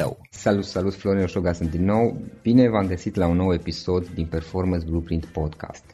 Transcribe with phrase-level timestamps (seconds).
[0.00, 0.18] tău.
[0.30, 2.16] Salut, salut, Florin Oșoga sunt din nou.
[2.42, 5.84] Bine v-am găsit la un nou episod din Performance Blueprint Podcast.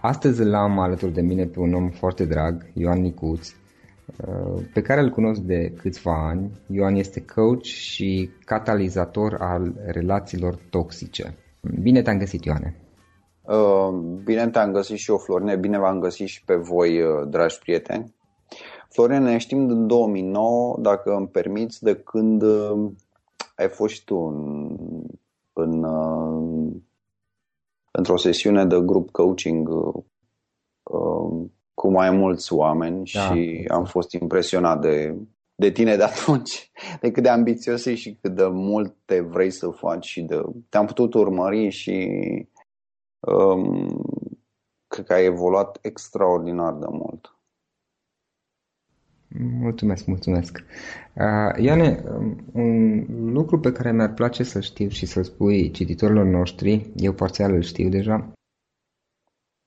[0.00, 5.00] Astăzi l-am alături de mine pe un om foarte drag, Ioan Nicuț, uh, pe care
[5.00, 6.50] îl cunosc de câțiva ani.
[6.66, 11.34] Ioan este coach și catalizator al relațiilor toxice.
[11.82, 12.76] Bine te-am găsit, Ioane!
[13.42, 17.58] Uh, bine te-am găsit și eu, Florine, bine v-am găsit și pe voi, uh, dragi
[17.58, 18.14] prieteni.
[18.88, 22.42] Florin, ne știm din 2009, dacă îmi permiți, de când
[23.54, 24.76] ai fost și tu în,
[25.52, 26.72] în, uh,
[27.90, 29.68] într-o sesiune de grup coaching
[30.82, 33.20] uh, cu mai mulți oameni da.
[33.20, 35.16] și am fost impresionat de,
[35.54, 36.70] de tine de atunci,
[37.00, 40.42] de cât de ambițios ești și cât de mult te vrei să faci și de,
[40.68, 42.08] te-am putut urmări și
[43.20, 43.88] um,
[44.86, 47.38] cred că ai evoluat extraordinar de mult.
[49.38, 50.64] Mulțumesc, mulțumesc.
[51.12, 56.24] Uh, Iane, um, un lucru pe care mi-ar place să știu și să spui cititorilor
[56.24, 58.32] noștri, eu parțial îl știu deja,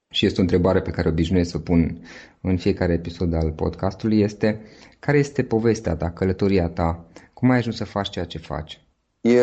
[0.10, 2.02] și este o întrebare pe care obișnuiesc să o pun
[2.42, 4.62] în fiecare episod al podcastului, este
[5.00, 8.82] care este povestea ta, călătoria ta, cum ai ajuns să faci ceea ce faci?
[9.22, 9.40] E,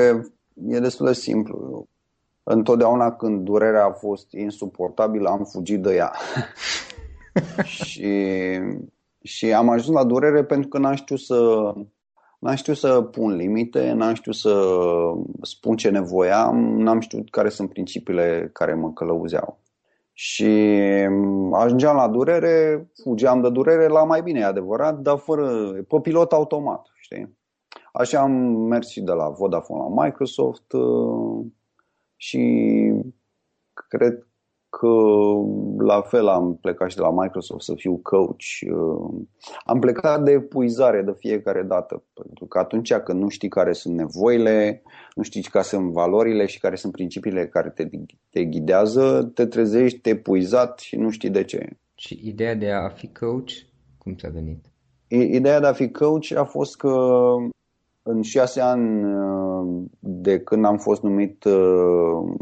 [0.68, 1.88] e destul de simplu.
[2.42, 6.12] Întotdeauna când durerea a fost insuportabilă, am fugit de ea.
[7.64, 8.06] și
[9.24, 11.72] și am ajuns la durere pentru că n-am știut să,
[12.38, 14.66] n-am știut să pun limite, n-am știut să
[15.42, 19.62] spun ce nevoiam, n-am știut care sunt principiile care mă călăuzeau.
[20.12, 20.50] Și
[21.52, 26.32] ajungeam la durere, fugeam de durere la mai bine, e adevărat, dar fără, pe pilot
[26.32, 27.38] automat, știi?
[27.92, 28.32] Așa am
[28.68, 31.46] mers și de la Vodafone la Microsoft uh,
[32.16, 32.40] și
[33.88, 34.26] cred că
[35.78, 38.44] la fel am plecat și de la Microsoft să fiu coach.
[38.70, 39.22] Uh,
[39.64, 43.94] am plecat de epuizare de fiecare dată, pentru că atunci când nu știi care sunt
[43.94, 44.82] nevoile,
[45.14, 47.88] nu știi care sunt valorile și care sunt principiile care te,
[48.30, 51.68] te ghidează, te trezești epuizat și nu știi de ce.
[51.94, 53.52] Și ideea de a fi coach,
[53.98, 54.64] cum ți-a venit?
[55.08, 56.96] Ideea de a fi coach a fost că
[58.02, 62.34] în șase ani uh, de când am fost numit uh,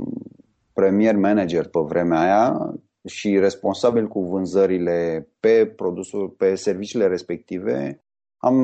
[0.73, 2.75] premier manager pe vremea aia
[3.05, 8.05] și responsabil cu vânzările pe produsul, pe serviciile respective,
[8.37, 8.57] am,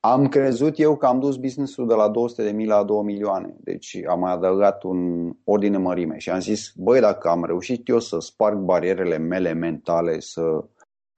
[0.00, 3.56] am crezut eu că am dus businessul de la 200 de mii la 2 milioane.
[3.60, 7.98] Deci am mai adăugat un ordine mărime și am zis, băi, dacă am reușit eu
[7.98, 10.64] să sparg barierele mele mentale, să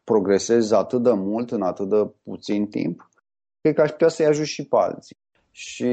[0.05, 3.09] progresez atât de mult în atât de puțin timp,
[3.61, 5.17] cred că aș putea să-i ajut și pe alții.
[5.51, 5.93] Și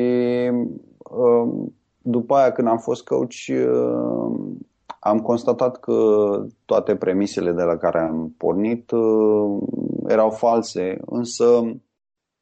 [1.11, 4.57] um, după aia, când am fost coach, uh,
[4.99, 5.95] am constatat că
[6.65, 9.61] toate premisele de la care am pornit uh,
[10.07, 11.45] erau false, însă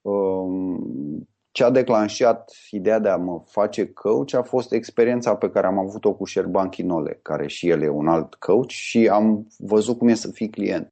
[0.02, 5.68] um, ce a declanșat ideea de a mă face coach a fost experiența pe care
[5.68, 9.98] am avut-o cu Șerban Chinole, care și el e un alt coach și am văzut
[9.98, 10.88] cum e să fii client.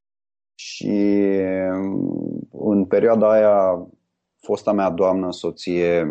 [0.54, 1.20] Și
[1.72, 3.86] um, în perioada aia,
[4.38, 6.06] fosta mea doamnă, soție,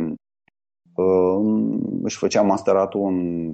[2.05, 3.51] își făcea masteratul în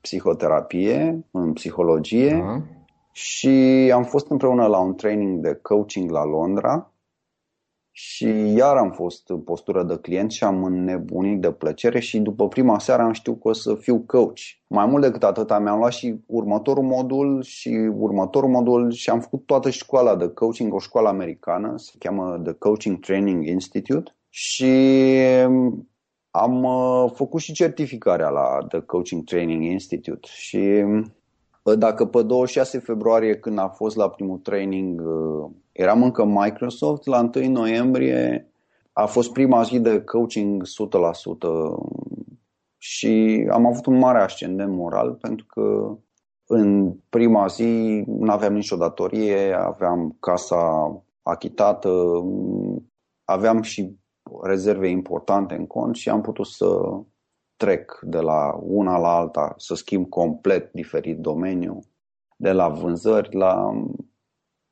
[0.00, 2.62] psihoterapie, în psihologie da.
[3.12, 3.48] și
[3.94, 6.92] am fost împreună la un training de coaching la Londra
[7.96, 12.48] și iar am fost în postură de client și am înnebunit de plăcere și după
[12.48, 14.40] prima seară am știut că o să fiu coach.
[14.66, 19.46] Mai mult decât atât, mi-am luat și următorul modul și următorul modul și am făcut
[19.46, 24.74] toată școala de coaching, o școală americană, se cheamă The Coaching Training Institute și
[26.36, 30.84] am uh, făcut și certificarea la The Coaching Training Institute și
[31.62, 37.06] uh, dacă pe 26 februarie când a fost la primul training uh, eram încă Microsoft,
[37.06, 38.50] la 1 noiembrie
[38.92, 40.68] a fost prima zi de coaching 100%
[42.78, 45.96] și am avut un mare ascendent moral pentru că
[46.46, 50.92] în prima zi nu aveam nicio datorie, aveam casa
[51.22, 52.24] achitată,
[53.24, 53.96] aveam și
[54.42, 56.80] rezerve importante în cont și am putut să
[57.56, 61.80] trec de la una la alta, să schimb complet diferit domeniu,
[62.36, 63.82] de la vânzări la,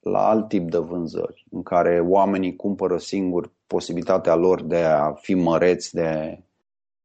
[0.00, 5.34] la alt tip de vânzări, în care oamenii cumpără singuri posibilitatea lor de a fi
[5.34, 6.42] măreți, de,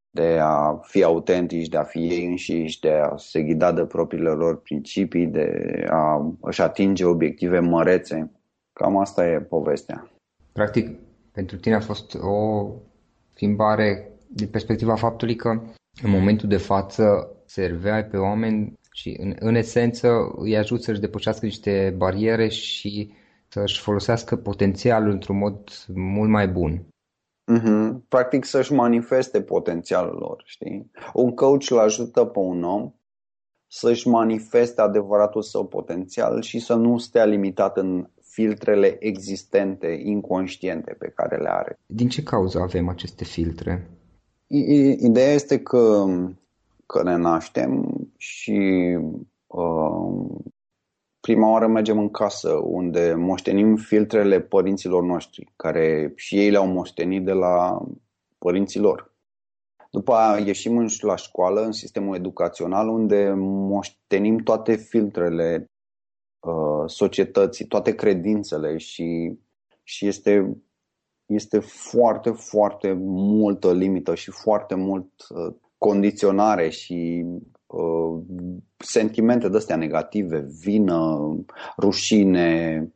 [0.10, 4.30] de a fi autentici, de a fi ei înșiși, de a se ghida de propriile
[4.30, 5.50] lor principii, de
[5.90, 8.32] a își atinge obiective mărețe.
[8.74, 10.12] Cam asta e povestea.
[10.52, 11.07] Practic,
[11.38, 12.68] pentru tine a fost o
[13.34, 15.50] schimbare din perspectiva faptului că
[16.04, 21.46] în momentul de față serveai pe oameni și în, în esență îi ajut să-și depășească
[21.46, 23.12] niște bariere și
[23.48, 26.86] să-și folosească potențialul într-un mod mult mai bun.
[27.52, 28.08] Mm-hmm.
[28.08, 30.92] Practic să-și manifeste potențialul lor, știi?
[31.14, 32.92] Un coach îl ajută pe un om
[33.68, 41.12] să-și manifeste adevăratul său potențial și să nu stea limitat în filtrele existente, inconștiente pe
[41.16, 41.80] care le are.
[41.86, 43.90] Din ce cauză avem aceste filtre?
[44.48, 46.06] Ideea este că,
[46.86, 47.86] că ne naștem
[48.18, 48.60] și
[49.48, 50.40] uh,
[51.20, 57.26] prima oară mergem în casă unde moștenim filtrele părinților noștri, care și ei le-au moștenit
[57.26, 57.82] de la
[58.38, 59.16] părinții lor.
[59.92, 65.77] După aia ieșim la școală, în sistemul educațional, unde moștenim toate filtrele Uh,
[66.86, 69.34] societății, toate credințele și,
[69.84, 70.58] și este,
[71.26, 77.26] este foarte, foarte multă limită și foarte mult uh, condiționare și
[77.66, 78.20] uh,
[78.78, 81.20] sentimente de astea negative, vină,
[81.78, 82.92] rușine,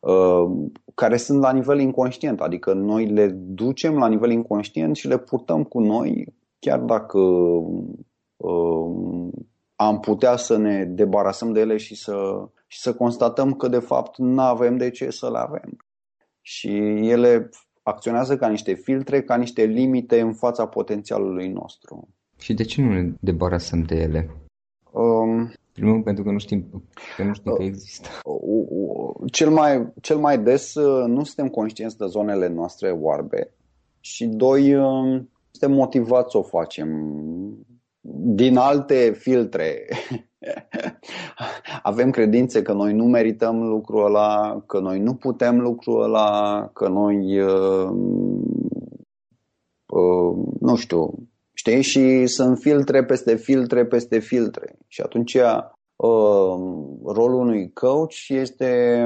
[0.00, 0.50] uh,
[0.94, 5.64] care sunt la nivel inconștient, adică noi le ducem la nivel inconștient și le purtăm
[5.64, 7.18] cu noi, chiar dacă
[8.36, 9.28] uh,
[9.80, 14.18] am putea să ne debarasăm de ele și să, și să constatăm că de fapt
[14.18, 15.76] nu avem de ce să le avem.
[16.40, 16.68] Și
[17.08, 17.48] ele
[17.82, 22.08] acționează ca niște filtre, ca niște limite în fața potențialului nostru.
[22.38, 24.30] Și de ce nu ne debarasăm de ele?
[24.92, 26.84] Um, Primul pentru că nu știm
[27.16, 28.08] că, nu știm că există.
[28.24, 33.54] Uh, uh, cel mai, cel mai des uh, nu suntem conștienți de zonele noastre oarbe
[34.00, 34.72] și doi,
[35.50, 36.88] suntem motivați să o facem
[38.34, 39.88] din alte filtre.
[41.82, 46.88] Avem credințe că noi nu merităm lucrul ăla, că noi nu putem lucrul ăla, că
[46.88, 47.90] noi uh,
[49.86, 51.14] uh, nu știu,
[51.52, 54.78] știi, și sunt filtre peste filtre peste filtre.
[54.86, 55.62] Și atunci uh,
[57.04, 59.04] rolul unui coach este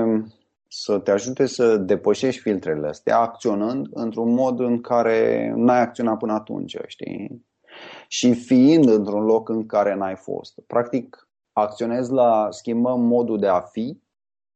[0.69, 6.33] să te ajute să depășești filtrele astea, acționând într-un mod în care n-ai acționat până
[6.33, 7.45] atunci, știi?
[8.17, 10.61] Și fiind într-un loc în care n-ai fost.
[10.67, 13.99] Practic, acționezi la schimbăm modul de a fi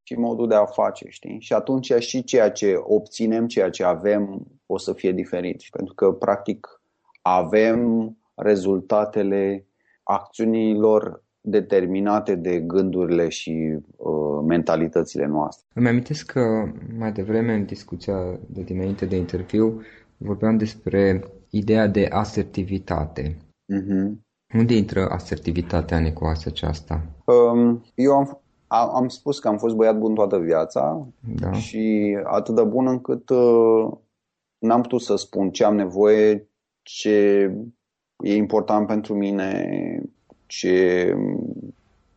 [0.02, 1.40] și modul de a face, știi?
[1.40, 5.62] Și atunci și ceea ce obținem, ceea ce avem, o să fie diferit.
[5.70, 6.80] Pentru că, practic,
[7.22, 9.66] avem rezultatele
[10.02, 15.66] acțiunilor determinate de gândurile și uh, mentalitățile noastre.
[15.74, 19.82] Îmi amintesc că mai devreme în discuția de dinainte de interviu
[20.16, 23.36] vorbeam despre ideea de asertivitate.
[23.74, 24.26] Uh-huh.
[24.54, 27.02] Unde intră asertivitatea în ecuația aceasta?
[27.24, 31.52] Um, eu am, am spus că am fost băiat bun toată viața da.
[31.52, 33.90] și atât de bun încât uh,
[34.58, 36.48] n-am putut să spun ce am nevoie,
[36.82, 37.10] ce
[38.24, 40.02] e important pentru mine,
[40.46, 41.14] ce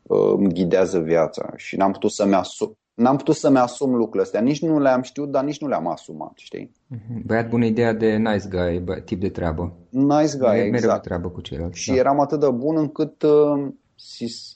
[0.01, 4.41] uh, îmi ghidează viața și n-am putut să-mi asum, n-am putut să-mi asum lucrurile astea.
[4.41, 6.71] Nici nu le-am știut, dar nici nu le-am asumat, știi?
[6.87, 7.21] Mhm.
[7.25, 9.73] Băiat bună ideea de nice guy, bă, tip de treabă.
[9.89, 11.03] Nice guy, mereu exact.
[11.03, 11.79] treabă cu ceilalți.
[11.79, 11.95] Și da.
[11.95, 13.67] eram atât de bun încât uh,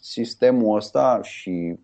[0.02, 1.80] sistemul ăsta și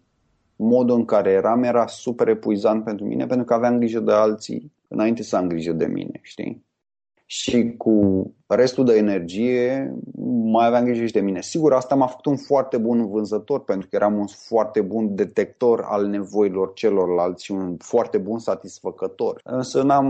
[0.55, 4.71] modul în care eram era super epuizant pentru mine pentru că aveam grijă de alții
[4.87, 6.65] înainte să am grijă de mine, știi?
[7.33, 9.93] Și cu restul de energie
[10.43, 11.41] mai aveam grijă și de mine.
[11.41, 15.81] Sigur, asta m-a făcut un foarte bun vânzător pentru că eram un foarte bun detector
[15.81, 19.39] al nevoilor celorlalți și un foarte bun satisfăcător.
[19.43, 20.07] Însă n-am,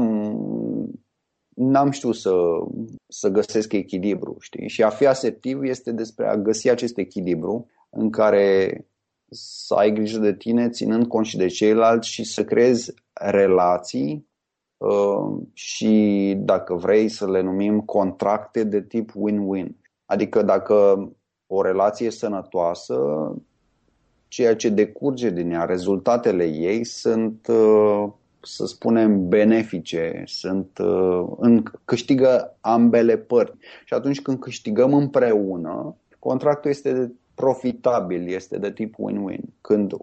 [1.56, 2.34] n-am știut să,
[3.08, 4.38] să găsesc echilibru.
[4.40, 4.68] Știi?
[4.68, 8.86] Și a fi asertiv este despre a găsi acest echilibru în care
[9.30, 14.30] să ai grijă de tine ținând cont și de ceilalți și să creezi relații Uh,
[15.53, 19.67] și dacă vrei să le numim contracte de tip win-win.
[20.05, 21.09] Adică dacă
[21.47, 22.95] o relație e sănătoasă,
[24.27, 28.07] ceea ce decurge din ea, rezultatele ei sunt, uh,
[28.41, 33.57] să spunem, benefice, sunt, uh, în, câștigă ambele părți.
[33.85, 39.41] Și atunci când câștigăm împreună, contractul este profitabil, este de tip win-win.
[39.61, 39.93] Când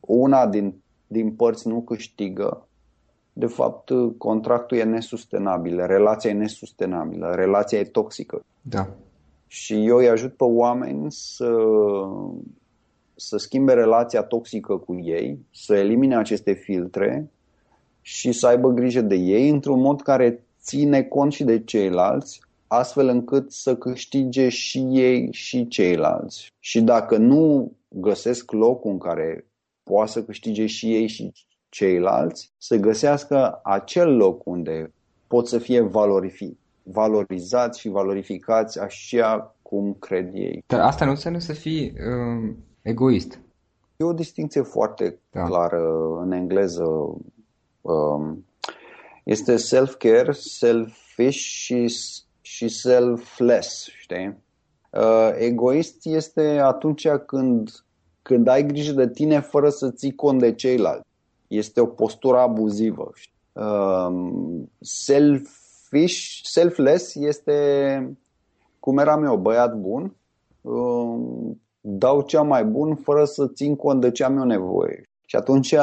[0.00, 0.74] una din,
[1.06, 2.67] din părți nu câștigă,
[3.38, 8.44] de fapt, contractul e nesustenabil, relația e nesustenabilă, relația e toxică.
[8.62, 8.88] Da.
[9.46, 11.54] Și eu îi ajut pe oameni să,
[13.14, 17.30] să schimbe relația toxică cu ei, să elimine aceste filtre
[18.00, 23.08] și să aibă grijă de ei într-un mod care ține cont și de ceilalți, astfel
[23.08, 26.52] încât să câștige și ei și ceilalți.
[26.58, 29.46] Și dacă nu găsesc locul în care
[29.82, 31.32] poate să câștige și ei și
[31.68, 34.92] ceilalți să găsească acel loc unde
[35.26, 40.64] pot să fie valorifi, valorizați și valorificați așa cum cred ei.
[40.66, 43.40] Dar asta nu înseamnă să fii uh, egoist.
[43.96, 45.42] E o distinție foarte da.
[45.42, 46.84] clară în engleză.
[47.80, 48.44] Um,
[49.24, 51.86] este self-care, selfish și,
[52.40, 54.36] și selfless, știi?
[54.90, 57.70] Uh, egoist este atunci când,
[58.22, 61.07] când ai grijă de tine fără să ții cont de ceilalți
[61.48, 63.10] este o postură abuzivă.
[63.52, 68.18] Um, selfish, selfless este
[68.80, 70.16] cum eram eu, băiat bun,
[70.60, 75.02] um, dau cea mai bun fără să țin cont de ce am eu nevoie.
[75.24, 75.74] Și atunci,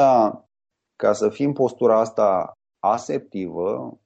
[0.96, 3.98] ca să fim postura asta asertivă,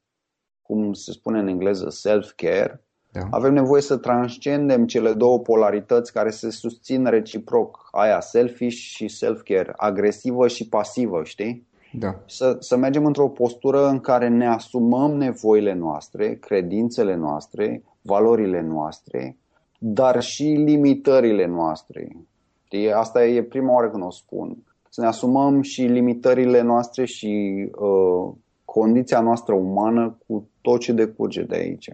[0.63, 3.27] cum se spune în engleză self-care, da.
[3.31, 9.73] Avem nevoie să transcendem cele două polarități care se susțin reciproc, aia selfish și self-care,
[9.77, 11.69] agresivă și pasivă, știi?
[11.93, 12.15] Da.
[12.27, 19.37] Să, să mergem într-o postură în care ne asumăm nevoile noastre, credințele noastre, valorile noastre,
[19.79, 22.17] dar și limitările noastre.
[22.65, 22.93] Știi?
[22.93, 24.57] Asta e prima oară când o spun.
[24.89, 28.33] Să ne asumăm și limitările noastre și uh,
[28.65, 31.91] condiția noastră umană cu tot ce decurge de aici.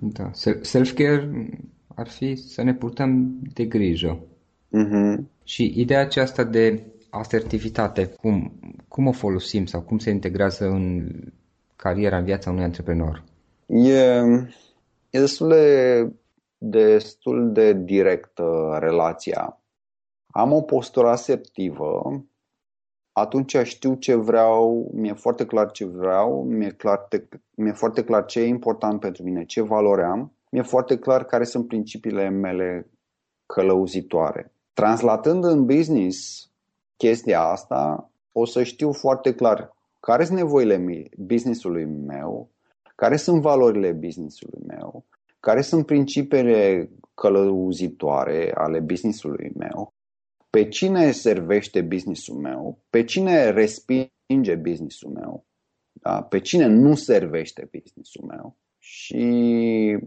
[0.00, 0.30] Da.
[0.62, 1.48] Self-care
[1.94, 4.18] ar fi să ne purtăm de grijă.
[4.68, 5.24] Uh-huh.
[5.44, 8.52] Și ideea aceasta de asertivitate, cum,
[8.88, 11.10] cum o folosim sau cum se integrează în
[11.76, 13.24] cariera, în viața unui antreprenor?
[13.66, 14.00] E,
[15.10, 16.12] e destul de,
[16.58, 19.60] destul de directă relația.
[20.26, 22.22] Am o postură asertivă,
[23.18, 27.08] atunci știu ce vreau, mi-e foarte clar ce vreau, mi-e, clar,
[27.54, 31.44] mi-e foarte clar ce e important pentru mine, ce valori am, mi-e foarte clar care
[31.44, 32.90] sunt principiile mele
[33.46, 34.52] călăuzitoare.
[34.72, 36.48] Translatând în business
[36.96, 42.48] chestia asta, o să știu foarte clar care sunt nevoile businessului meu,
[42.94, 45.04] care sunt valorile businessului meu,
[45.40, 49.92] care sunt principiile călăuzitoare ale businessului meu,
[50.50, 55.46] pe cine servește businessul meu, pe cine respinge businessul meu,
[55.92, 56.22] da?
[56.22, 59.98] pe cine nu servește businessul meu și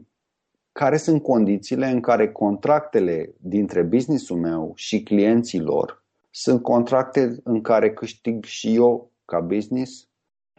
[0.72, 7.62] care sunt condițiile în care contractele dintre businessul meu și clienții lor sunt contracte în
[7.62, 10.10] care câștig și eu ca business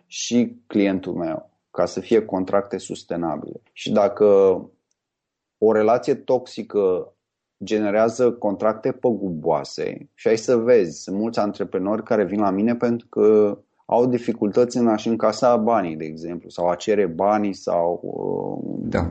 [0.07, 3.61] și clientul meu, ca să fie contracte sustenabile.
[3.73, 4.27] Și dacă
[5.59, 7.15] o relație toxică
[7.63, 13.07] generează contracte păguboase și ai să vezi, sunt mulți antreprenori care vin la mine pentru
[13.11, 18.01] că au dificultăți în a-și încasa banii, de exemplu, sau a cere banii sau
[18.83, 19.11] da.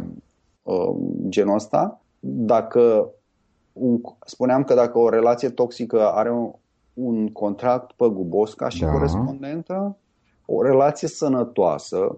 [0.63, 0.96] uh,
[1.29, 2.01] genul ăsta.
[2.20, 3.10] Dacă
[3.74, 6.51] un, spuneam că dacă o relație toxică are un,
[6.93, 8.91] un contract păgubos ca și da.
[8.91, 9.98] corespondentă,
[10.46, 12.15] o relație sănătoasă,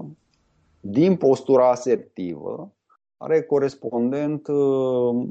[0.80, 2.72] din postura asertivă,
[3.18, 5.28] are corespondent uh,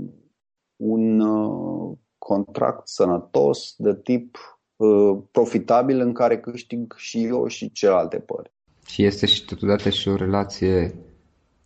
[0.82, 4.36] un uh, contract sănătos de tip
[4.76, 8.52] uh, profitabil în care câștig și eu și celelalte părți.
[8.86, 10.94] Și este și totodată și o relație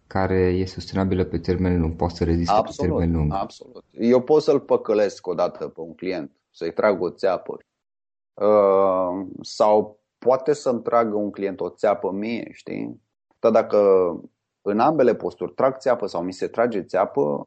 [0.07, 3.33] care e sustenabilă pe termen lung, poate să reziste absolut, pe termen lung.
[3.35, 3.85] Absolut.
[3.91, 7.59] Eu pot să-l păcălesc odată pe un client, să-i trag o țeapă.
[8.35, 13.01] Uh, sau poate să-mi tragă un client o țeapă mie, știi?
[13.39, 13.81] Dar dacă
[14.63, 17.45] în ambele posturi trag țeapă sau mi se trage țeapă, uh,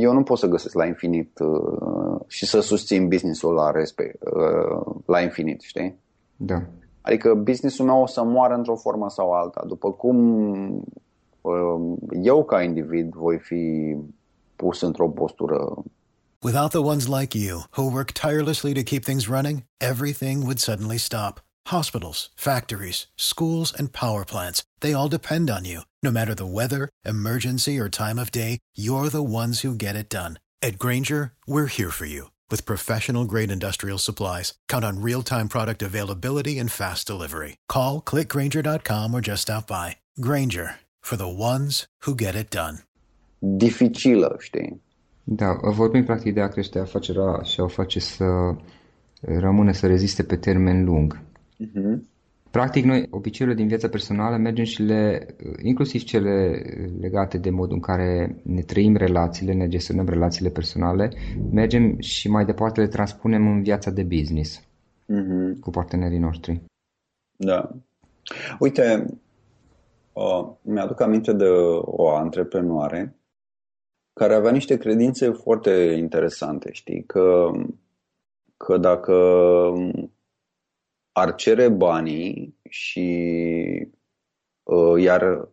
[0.00, 4.94] eu nu pot să găsesc la infinit uh, și să susțin businessul la, respect, uh,
[5.06, 5.98] la infinit, știi?
[6.36, 6.62] Da.
[7.00, 10.16] Adică businessul meu o să moară într-o formă sau alta, după cum
[12.22, 13.96] eu ca individ voi fi
[14.56, 15.84] pus într-o postură
[16.42, 20.96] Without the ones like you, who work tirelessly to keep things running, everything would suddenly
[20.96, 21.42] stop.
[21.70, 25.82] Hospitals, factories, schools, and power plants, they all depend on you.
[26.02, 30.08] No matter the weather, emergency, or time of day, you're the ones who get it
[30.08, 30.40] done.
[30.62, 34.54] At Granger, we're here for you with professional grade industrial supplies.
[34.68, 37.56] Count on real time product availability and fast delivery.
[37.68, 39.96] Call clickgranger.com or just stop by.
[40.20, 42.78] Granger for the ones who get it done.
[43.38, 44.80] Dificilă, știi?
[45.24, 48.24] Da, vorbim practic de a crește afacerea și a o face să
[49.20, 51.28] rămână să reziste pe termen lung.
[51.60, 51.98] Uh-huh.
[52.50, 55.26] Practic, noi, obiceiurile din viața personală, mergem și le,
[55.62, 56.62] inclusiv cele
[57.00, 61.12] legate de modul în care ne trăim relațiile, ne gestionăm relațiile personale,
[61.52, 65.60] mergem și mai departe le transpunem în viața de business uh-huh.
[65.60, 66.62] cu partenerii noștri.
[67.36, 67.70] Da.
[68.58, 69.06] Uite,
[70.12, 71.48] uh, mi-aduc aminte de
[71.80, 73.14] o antreprenoare
[74.12, 77.50] care avea niște credințe foarte interesante, știi, că,
[78.56, 79.14] că dacă
[81.12, 83.08] ar cere banii și
[84.62, 85.48] uh, iar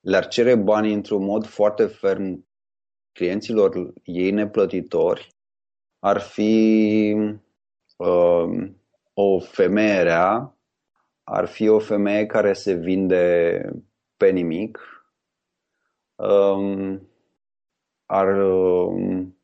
[0.00, 2.46] le-ar cere banii într-un mod foarte ferm
[3.12, 5.36] clienților ei neplătitori,
[5.98, 7.14] ar fi
[7.96, 8.70] uh,
[9.14, 10.56] o femeie rea,
[11.24, 13.60] ar fi o femeie care se vinde
[14.16, 14.78] pe nimic,
[16.14, 17.08] um,
[18.06, 19.37] ar um,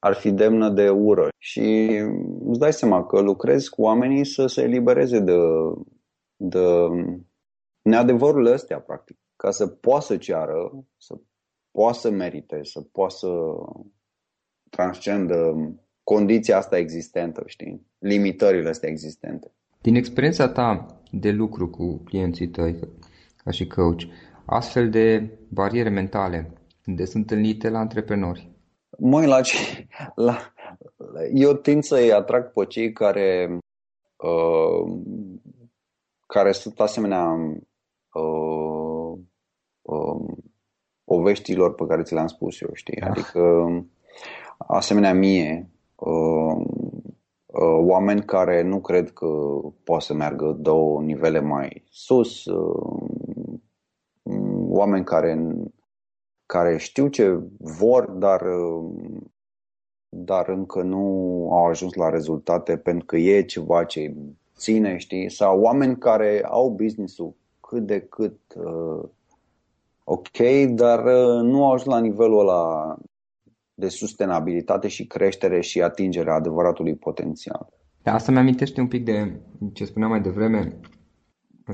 [0.00, 1.28] ar fi demnă de ură.
[1.38, 1.86] Și
[2.44, 5.36] îți dai seama că lucrezi cu oamenii să se elibereze de,
[6.36, 6.64] de
[7.82, 9.16] neadevărurile astea, practic.
[9.36, 11.14] Ca să poată să ceară, să
[11.70, 13.28] poată să merite, să poată să
[14.70, 15.54] transcendă
[16.02, 17.86] condiția asta existentă, știi?
[17.98, 19.52] Limitările astea existente.
[19.80, 22.78] Din experiența ta de lucru cu clienții tăi,
[23.36, 24.00] ca și coach,
[24.44, 26.52] astfel de bariere mentale,
[26.86, 28.49] unde sunt întâlnite la antreprenori?
[29.02, 29.40] Măi, la,
[30.14, 30.36] la,
[31.32, 33.58] eu tind să-i atrag pe cei care,
[34.16, 34.92] uh,
[36.26, 37.26] care sunt asemenea
[38.12, 39.18] uh,
[39.82, 40.34] uh,
[41.04, 43.00] poveștilor pe care ți le-am spus eu, știi?
[43.00, 43.08] Ah.
[43.08, 43.66] Adică
[44.56, 46.64] asemenea mie, uh,
[47.46, 49.26] uh, oameni care nu cred că
[49.84, 53.10] poate să meargă două nivele mai sus, uh,
[54.68, 55.46] oameni care
[56.50, 58.42] care știu ce vor, dar,
[60.08, 60.98] dar încă nu
[61.52, 64.14] au ajuns la rezultate pentru că e ceva ce
[64.56, 65.30] ține, știi?
[65.30, 69.08] Sau oameni care au business-ul cât de cât uh,
[70.04, 70.38] ok,
[70.70, 72.96] dar uh, nu au ajuns la nivelul ăla
[73.74, 77.68] de sustenabilitate și creștere și atingerea adevăratului potențial.
[78.02, 79.40] Da, asta mi-amintește un pic de
[79.72, 80.80] ce spuneam mai devreme,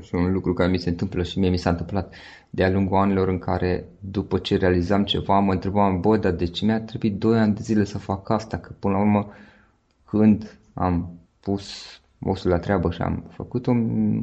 [0.00, 2.14] și un lucru care mi se întâmplă și mie mi s-a întâmplat
[2.50, 6.64] de-a lungul anilor în care după ce realizam ceva mă întrebam, bă, dar de ce
[6.64, 8.58] mi-a trebuit 2 ani de zile să fac asta?
[8.58, 9.32] Că până la urmă
[10.04, 11.84] când am pus
[12.20, 13.70] osul la treabă și am făcut-o.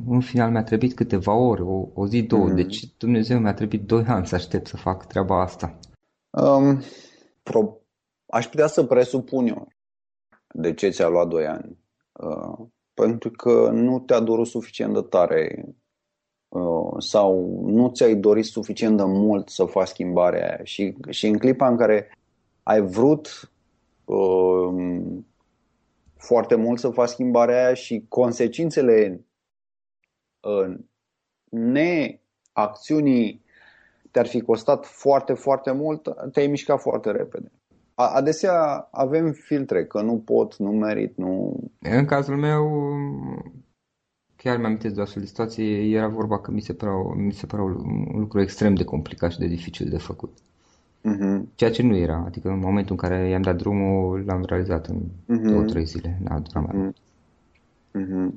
[0.07, 2.51] În final mi-a trebuit câteva ore, o, o zi, două.
[2.51, 2.55] Mm-hmm.
[2.55, 5.79] Deci Dumnezeu mi-a trebuit doi ani să aștept să fac treaba asta.
[6.29, 6.81] Um,
[7.43, 7.77] pro-
[8.25, 9.67] aș putea să presupun eu
[10.53, 11.77] de ce ți-a luat doi ani.
[12.11, 15.65] Uh, pentru că nu te-a durut suficient de tare
[16.47, 20.63] uh, sau nu ți-ai dorit suficient de mult să faci schimbarea aia.
[20.63, 22.17] Și, și în clipa în care
[22.63, 23.51] ai vrut
[24.05, 25.01] uh,
[26.17, 29.25] foarte mult să faci schimbarea aia și consecințele
[30.39, 30.75] uh,
[31.49, 33.41] neacțiunii
[34.11, 37.51] te-ar fi costat foarte, foarte mult, te-ai mișcat foarte repede.
[37.95, 41.59] Adesea avem filtre, că nu pot, nu merit, nu...
[41.79, 42.65] În cazul meu,
[44.35, 47.45] chiar mi-am de o astfel de situație, era vorba că mi se părea, mi se
[47.45, 50.37] părea un lucru extrem de complicat și de dificil de făcut.
[51.03, 51.41] Uh-huh.
[51.55, 54.99] Ceea ce nu era, adică în momentul în care i-am dat drumul, l-am realizat în
[54.99, 55.51] uh-huh.
[55.51, 56.97] două, trei zile, n-a durat mai mult.
[57.97, 58.33] Uh-huh.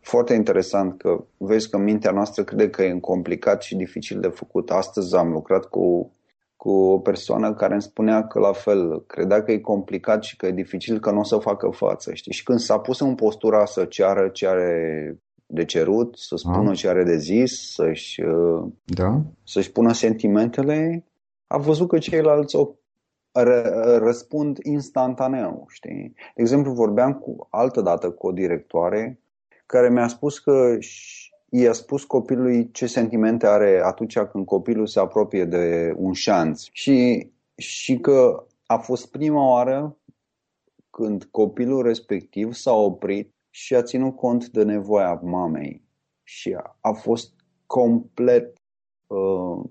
[0.00, 4.70] Foarte interesant că vezi că mintea noastră crede că e complicat și dificil de făcut.
[4.70, 6.12] Astăzi am lucrat cu
[6.60, 10.46] cu o persoană care îmi spunea că la fel credea că e complicat și că
[10.46, 12.14] e dificil că nu o să facă față.
[12.14, 12.32] Știi?
[12.32, 16.76] Și când s-a pus în postura să ceară ce are de cerut, să spună ah.
[16.76, 19.22] ce are de zis, să-și, uh, da?
[19.44, 21.04] să-și pună sentimentele,
[21.46, 22.68] a văzut că ceilalți o
[23.98, 25.66] răspund instantaneu.
[25.68, 26.12] Știi?
[26.34, 29.20] De exemplu, vorbeam cu altă dată cu o directoare
[29.66, 30.76] care mi-a spus că
[31.50, 36.64] i-a spus copilului ce sentimente are atunci când copilul se apropie de un șanț.
[36.72, 39.96] Și, și că a fost prima oară
[40.90, 45.82] când copilul respectiv s-a oprit și a ținut cont de nevoia mamei.
[46.22, 47.32] Și a, a fost
[47.66, 48.58] complet
[49.06, 49.64] uh,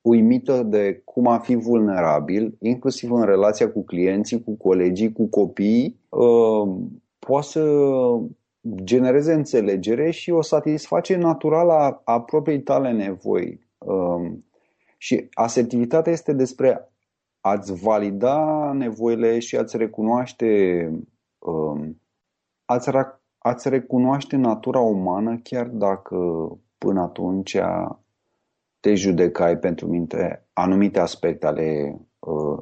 [0.00, 6.00] uimită de cum a fi vulnerabil, inclusiv în relația cu clienții, cu colegii, cu copiii,
[6.08, 6.74] uh,
[7.18, 7.62] poate să
[8.74, 13.60] genereze înțelegere și o satisface naturală a, a propriei tale nevoi.
[13.78, 14.44] Um,
[14.96, 16.88] și asertivitatea este despre
[17.40, 20.90] a-ți valida nevoile și a-ți recunoaște
[21.38, 22.00] um,
[22.64, 22.90] a-ți,
[23.38, 26.16] a-ți recunoaște natura umană chiar dacă
[26.78, 27.56] până atunci
[28.80, 32.58] te judecai pentru minte anumite aspecte ale uh,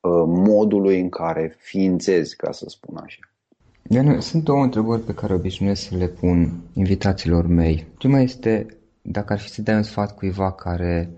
[0.00, 3.20] uh, modului în care ființezi, ca să spun așa.
[3.88, 7.86] Ianu, sunt două întrebări pe care obișnuiesc să le pun invitațiilor mei.
[7.98, 8.66] Prima este
[9.02, 11.10] dacă ar fi să dai un sfat cuiva care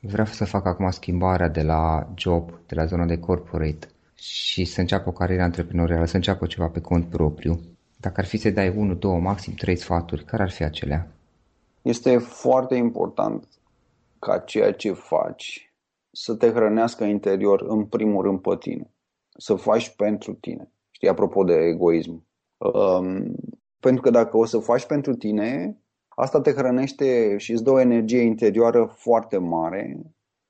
[0.00, 4.80] vrea să facă acum schimbarea de la job, de la zona de corporate și să
[4.80, 7.60] înceapă o carieră antreprenorială, să înceapă ceva pe cont propriu.
[7.96, 11.08] Dacă ar fi să dai unul, două, maxim trei sfaturi, care ar fi acelea?
[11.82, 13.44] Este foarte important
[14.18, 15.72] ca ceea ce faci
[16.10, 18.90] să te hrănească interior în primul rând pe tine.
[19.36, 20.70] Să faci pentru tine.
[21.00, 22.26] Știi, apropo de egoism.
[22.58, 23.34] Um,
[23.78, 27.80] pentru că dacă o să faci pentru tine, asta te hrănește și îți dă o
[27.80, 30.00] energie interioară foarte mare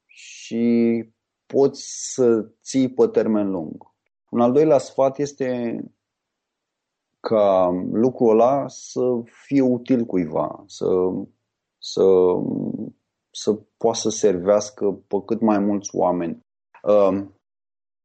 [0.07, 1.05] și
[1.47, 3.95] poți să ții pe termen lung.
[4.31, 5.81] Un al doilea sfat este
[7.21, 10.87] ca lucrul ăla să fie util cuiva, să,
[11.79, 12.03] să,
[13.31, 16.47] să poată să servească pe cât mai mulți oameni.
[16.83, 17.27] Uh,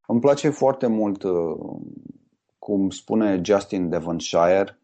[0.07, 1.57] îmi place foarte mult uh,
[2.65, 4.79] cum spune Justin Devonshire,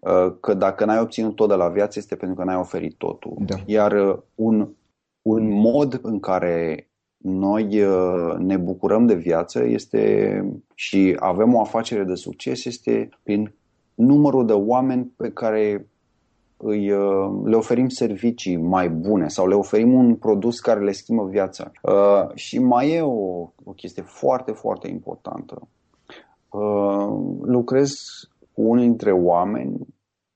[0.00, 3.36] uh, că dacă n-ai obținut tot de la viață este pentru că n-ai oferit totul.
[3.38, 3.56] Da.
[3.66, 4.68] Iar uh, un,
[5.22, 10.42] un mod în care noi uh, ne bucurăm de viață este
[10.74, 13.54] și avem o afacere de succes este prin
[13.94, 15.88] numărul de oameni pe care
[16.56, 16.86] îi,
[17.44, 21.72] le oferim servicii mai bune sau le oferim un produs care le schimbă viața.
[22.34, 25.68] Și mai e o, o chestie foarte, foarte importantă.
[26.50, 27.94] Uh, lucrez
[28.52, 29.86] cu unii dintre oameni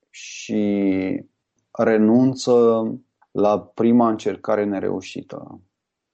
[0.09, 1.23] și
[1.71, 2.83] renunță
[3.31, 5.61] la prima încercare nereușită.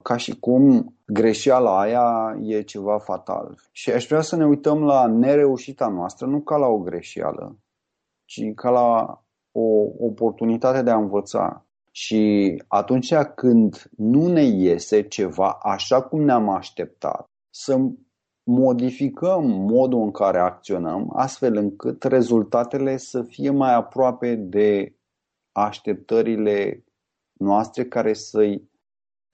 [0.03, 3.57] Ca și cum greșeala aia e ceva fatal.
[3.71, 7.57] Și aș vrea să ne uităm la nereușita noastră nu ca la o greșeală,
[8.25, 11.65] ci ca la o oportunitate de a învăța.
[11.91, 17.79] Și atunci când nu ne iese ceva așa cum ne-am așteptat, să
[18.49, 24.95] modificăm modul în care acționăm astfel încât rezultatele să fie mai aproape de
[25.51, 26.83] așteptările
[27.33, 28.69] noastre care să-i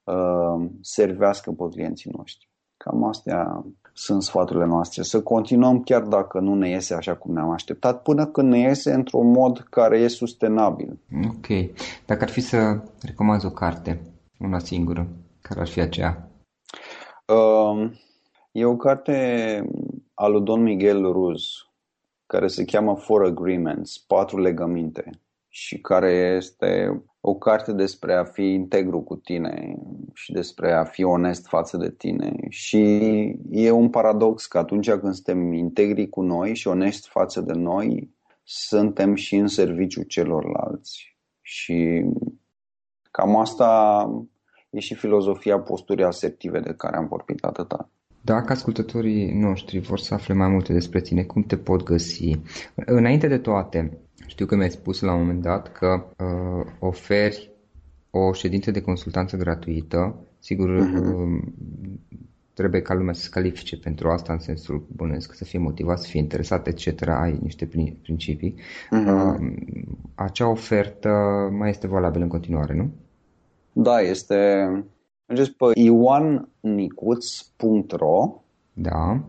[0.04, 2.50] uh, servească pe clienții noștri.
[2.78, 5.02] Cam astea sunt sfaturile noastre.
[5.02, 8.94] Să continuăm chiar dacă nu ne iese așa cum ne-am așteptat, până când ne iese
[8.94, 11.00] într-un mod care e sustenabil.
[11.28, 11.48] Ok.
[12.06, 14.02] Dacă ar fi să recomanzi o carte,
[14.40, 15.08] una singură,
[15.42, 16.30] care ar fi aceea?
[17.28, 17.92] Uh,
[18.56, 19.14] E o carte
[20.14, 21.44] a lui Don Miguel Ruz
[22.26, 25.10] care se cheamă Four Agreements, patru legăminte
[25.48, 29.76] și care este o carte despre a fi integru cu tine
[30.14, 32.36] și despre a fi onest față de tine.
[32.50, 32.80] Și
[33.50, 38.14] e un paradox că atunci când suntem integri cu noi și onești față de noi,
[38.44, 41.18] suntem și în serviciu celorlalți.
[41.42, 42.06] Și
[43.12, 44.10] cam asta
[44.70, 47.90] e și filozofia posturii asertive de care am vorbit atâta.
[48.26, 52.40] Dacă ascultătorii noștri vor să afle mai multe despre tine, cum te pot găsi?
[52.76, 57.52] Înainte de toate, știu că mi-ai spus la un moment dat că uh, oferi
[58.10, 60.16] o ședință de consultanță gratuită.
[60.40, 61.54] Sigur, uh-huh.
[62.54, 66.08] trebuie ca lumea să se califice pentru asta în sensul bănesc, să fie motivat, să
[66.08, 67.08] fie interesat, etc.
[67.08, 67.70] Ai niște
[68.02, 68.56] principii.
[68.56, 69.40] Uh-huh.
[69.40, 69.54] Uh,
[70.16, 71.10] acea ofertă
[71.52, 72.92] mai este valabilă în continuare, nu?
[73.74, 74.68] Da, este...
[75.26, 78.42] Mergeți pe ioannicuț.ro
[78.74, 79.24] da.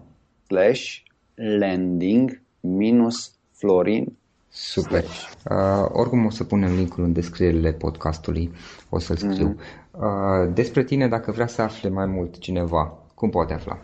[0.46, 1.02] slash
[1.35, 4.16] landing minus Florin
[4.59, 5.02] Super.
[5.02, 8.50] Uh, oricum o să punem linkul în descrierile podcastului,
[8.90, 9.54] o să-l scriu.
[9.54, 9.90] Mm-hmm.
[9.90, 13.78] Uh, despre tine, dacă vrea să afle mai mult cineva, cum poate afla?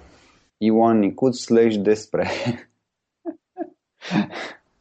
[0.56, 2.28] Ioan Nicuț slash despre.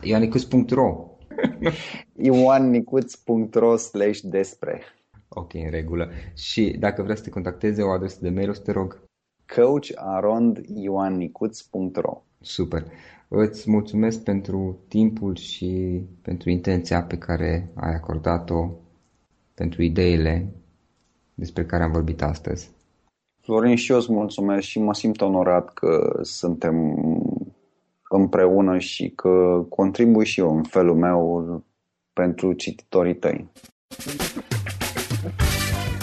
[0.03, 1.07] ioanicuț.ro
[2.27, 4.81] ioannicuț.ro slash despre.
[5.35, 6.09] Ok, în regulă.
[6.35, 9.01] Și dacă vrea să te contacteze, o adresă de mail, o să te rog.
[9.55, 12.85] coacharondioannicuț.ro Super.
[13.27, 18.69] Îți mulțumesc pentru timpul și pentru intenția pe care ai acordat-o,
[19.53, 20.53] pentru ideile
[21.33, 22.71] despre care am vorbit astăzi.
[23.41, 26.75] Florin, și eu îți mulțumesc și mă simt onorat că suntem
[28.09, 31.63] împreună și că contribui și eu în felul meu
[32.13, 33.49] pentru cititorii tăi.